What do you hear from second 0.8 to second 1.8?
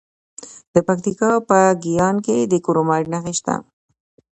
پکتیکا په